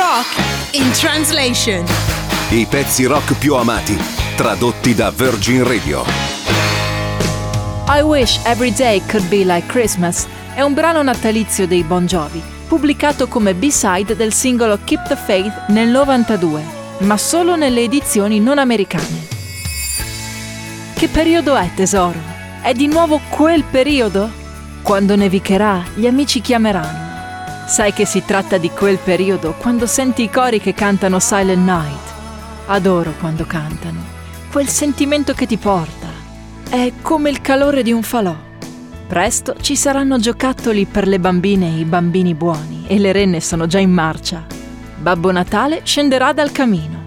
Rock 0.00 0.72
in 0.76 0.90
translation. 0.92 1.84
I 2.48 2.64
pezzi 2.64 3.04
rock 3.04 3.36
più 3.36 3.54
amati, 3.54 3.98
tradotti 4.34 4.94
da 4.94 5.10
Virgin 5.10 5.62
Radio. 5.62 6.04
I 7.86 8.00
Wish 8.00 8.40
Every 8.44 8.72
Day 8.72 9.02
Could 9.06 9.28
Be 9.28 9.44
Like 9.44 9.66
Christmas 9.66 10.26
è 10.54 10.62
un 10.62 10.72
brano 10.72 11.02
natalizio 11.02 11.66
dei 11.66 11.82
Bon 11.82 12.06
Jovi, 12.06 12.42
pubblicato 12.66 13.28
come 13.28 13.52
B-side 13.52 14.16
del 14.16 14.32
singolo 14.32 14.78
Keep 14.82 15.06
the 15.06 15.16
Faith 15.16 15.66
nel 15.68 15.90
92, 15.90 16.62
ma 17.00 17.18
solo 17.18 17.54
nelle 17.54 17.82
edizioni 17.82 18.40
non 18.40 18.56
americane. 18.56 19.26
Che 20.94 21.08
periodo 21.08 21.56
è, 21.56 21.68
tesoro? 21.74 22.18
È 22.62 22.72
di 22.72 22.86
nuovo 22.86 23.20
quel 23.28 23.64
periodo? 23.64 24.30
Quando 24.80 25.14
nevicherà, 25.14 25.84
gli 25.94 26.06
amici 26.06 26.40
chiameranno. 26.40 27.09
Sai 27.70 27.92
che 27.92 28.04
si 28.04 28.24
tratta 28.24 28.58
di 28.58 28.68
quel 28.70 28.98
periodo 28.98 29.54
quando 29.54 29.86
senti 29.86 30.24
i 30.24 30.28
cori 30.28 30.58
che 30.58 30.74
cantano 30.74 31.20
Silent 31.20 31.64
Night. 31.64 32.12
Adoro 32.66 33.12
quando 33.20 33.46
cantano. 33.46 34.00
Quel 34.50 34.66
sentimento 34.66 35.34
che 35.34 35.46
ti 35.46 35.56
porta. 35.56 36.08
È 36.68 36.92
come 37.00 37.30
il 37.30 37.40
calore 37.40 37.84
di 37.84 37.92
un 37.92 38.02
falò. 38.02 38.34
Presto 39.06 39.54
ci 39.60 39.76
saranno 39.76 40.18
giocattoli 40.18 40.84
per 40.84 41.06
le 41.06 41.20
bambine 41.20 41.68
e 41.68 41.78
i 41.78 41.84
bambini 41.84 42.34
buoni 42.34 42.86
e 42.88 42.98
le 42.98 43.12
renne 43.12 43.40
sono 43.40 43.68
già 43.68 43.78
in 43.78 43.92
marcia. 43.92 44.44
Babbo 44.98 45.30
Natale 45.30 45.82
scenderà 45.84 46.32
dal 46.32 46.50
camino. 46.50 47.04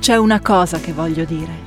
C'è 0.00 0.16
una 0.16 0.40
cosa 0.40 0.80
che 0.80 0.92
voglio 0.92 1.24
dire. 1.24 1.60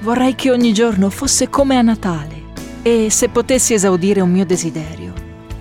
Vorrei 0.00 0.34
che 0.34 0.50
ogni 0.50 0.72
giorno 0.72 1.10
fosse 1.10 1.50
come 1.50 1.76
a 1.76 1.82
Natale 1.82 2.40
e 2.80 3.08
se 3.10 3.28
potessi 3.28 3.74
esaudire 3.74 4.22
un 4.22 4.30
mio 4.30 4.46
desiderio 4.46 5.01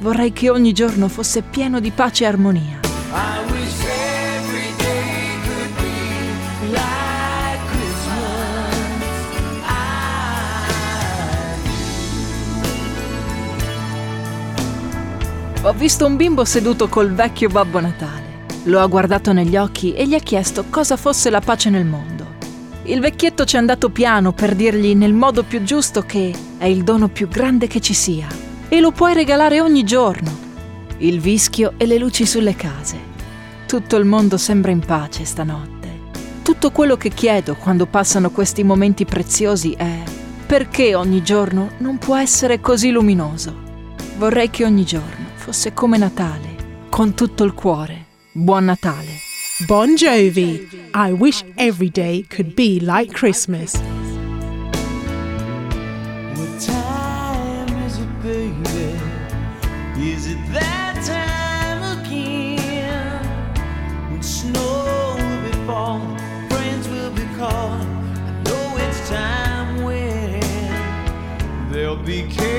Vorrei 0.01 0.33
che 0.33 0.49
ogni 0.49 0.73
giorno 0.73 1.07
fosse 1.07 1.43
pieno 1.43 1.79
di 1.79 1.91
pace 1.91 2.23
e 2.23 2.27
armonia. 2.27 2.79
Ho 15.61 15.73
visto 15.73 16.07
un 16.07 16.15
bimbo 16.15 16.45
seduto 16.45 16.89
col 16.89 17.11
vecchio 17.11 17.49
Babbo 17.49 17.79
Natale. 17.79 18.45
Lo 18.63 18.79
ha 18.79 18.87
guardato 18.87 19.31
negli 19.33 19.55
occhi 19.55 19.93
e 19.93 20.07
gli 20.07 20.15
ha 20.15 20.19
chiesto 20.19 20.65
cosa 20.71 20.97
fosse 20.97 21.29
la 21.29 21.41
pace 21.41 21.69
nel 21.69 21.85
mondo. 21.85 22.25
Il 22.85 23.01
vecchietto 23.01 23.45
ci 23.45 23.55
è 23.55 23.59
andato 23.59 23.89
piano 23.89 24.31
per 24.31 24.55
dirgli 24.55 24.95
nel 24.95 25.13
modo 25.13 25.43
più 25.43 25.61
giusto 25.61 26.01
che 26.01 26.33
è 26.57 26.65
il 26.65 26.83
dono 26.83 27.07
più 27.07 27.27
grande 27.27 27.67
che 27.67 27.79
ci 27.79 27.93
sia 27.93 28.49
e 28.73 28.79
lo 28.79 28.91
puoi 28.91 29.13
regalare 29.13 29.59
ogni 29.59 29.83
giorno. 29.83 30.31
Il 30.99 31.19
vischio 31.19 31.73
e 31.75 31.85
le 31.85 31.97
luci 31.97 32.25
sulle 32.25 32.55
case. 32.55 32.97
Tutto 33.67 33.97
il 33.97 34.05
mondo 34.05 34.37
sembra 34.37 34.71
in 34.71 34.79
pace 34.79 35.25
stanotte. 35.25 35.89
Tutto 36.41 36.71
quello 36.71 36.95
che 36.95 37.09
chiedo 37.09 37.55
quando 37.55 37.85
passano 37.85 38.31
questi 38.31 38.63
momenti 38.63 39.03
preziosi 39.03 39.73
è 39.73 40.03
perché 40.45 40.95
ogni 40.95 41.21
giorno 41.21 41.71
non 41.79 41.97
può 41.97 42.15
essere 42.15 42.61
così 42.61 42.91
luminoso? 42.91 43.53
Vorrei 44.17 44.49
che 44.49 44.63
ogni 44.63 44.85
giorno 44.85 45.25
fosse 45.35 45.73
come 45.73 45.97
Natale, 45.97 46.85
con 46.87 47.13
tutto 47.13 47.43
il 47.43 47.53
cuore. 47.53 48.05
Buon 48.31 48.63
Natale. 48.63 49.19
Bon 49.65 49.95
Jovi, 49.95 50.69
I 50.93 51.11
wish 51.11 51.43
every 51.55 51.89
day 51.89 52.25
could 52.25 52.53
be 52.53 52.77
like 52.79 53.11
Christmas. 53.11 53.73
Is 59.97 60.27
it 60.27 60.37
that 60.51 60.95
time 61.05 61.99
again 61.99 63.23
when 64.11 64.21
snow 64.21 65.15
will 65.17 65.49
be 65.49 65.55
falling, 65.65 66.17
friends 66.49 66.87
will 66.89 67.11
be 67.11 67.23
calling? 67.37 67.87
I 68.27 68.43
know 68.43 68.77
it's 68.77 69.09
time 69.09 69.83
when 69.83 70.41
there'll 71.71 71.95
be. 71.95 72.50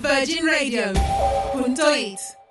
Virgin 0.00 0.46
Radio. 0.46 0.92
Punto. 1.52 2.41